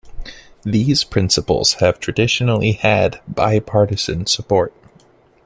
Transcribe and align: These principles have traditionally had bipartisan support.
These 0.63 1.03
principles 1.03 1.73
have 1.73 1.99
traditionally 1.99 2.71
had 2.71 3.21
bipartisan 3.27 4.25
support. 4.25 4.73